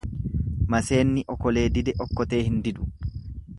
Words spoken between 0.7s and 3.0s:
Maseenni okolee dide okkotee hin didu.